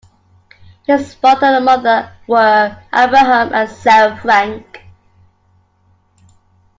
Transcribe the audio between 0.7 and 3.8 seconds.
His father and mother were Abraham and